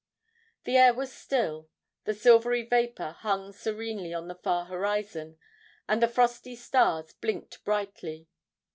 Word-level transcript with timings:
The 0.63 0.77
air 0.77 0.95
was 0.95 1.13
still. 1.13 1.69
The 2.05 2.15
silvery 2.15 2.63
vapour 2.63 3.11
hung 3.19 3.51
serenely 3.51 4.15
on 4.15 4.27
the 4.29 4.33
far 4.33 4.65
horizon, 4.65 5.37
and 5.87 6.01
the 6.01 6.07
frosty 6.07 6.55
stars 6.55 7.13
blinked 7.13 7.63
brightly. 7.63 8.27